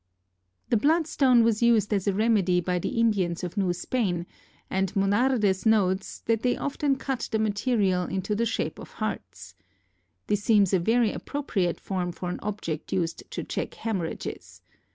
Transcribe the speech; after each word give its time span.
The 0.69 0.77
bloodstone 0.77 1.43
was 1.43 1.61
used 1.61 1.93
as 1.93 2.07
a 2.07 2.13
remedy 2.15 2.59
by 2.59 2.79
the 2.79 2.99
Indians 2.99 3.43
of 3.43 3.55
New 3.55 3.71
Spain, 3.71 4.25
and 4.67 4.91
Monardes 4.95 5.63
notes 5.63 6.21
that 6.21 6.41
they 6.41 6.57
often 6.57 6.95
cut 6.95 7.29
the 7.31 7.37
material 7.37 8.05
into 8.05 8.33
the 8.33 8.47
shape 8.47 8.79
of 8.79 8.93
hearts. 8.93 9.53
This 10.25 10.43
seems 10.43 10.73
a 10.73 10.79
very 10.79 11.13
appropriate 11.13 11.79
form 11.79 12.11
for 12.13 12.31
an 12.31 12.39
object 12.41 12.91
used 12.91 13.29
to 13.29 13.43
check 13.43 13.75
hemorrhages. 13.75 14.63